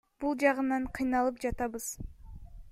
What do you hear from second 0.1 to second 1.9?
Бул жагынан кыйналып жатабыз.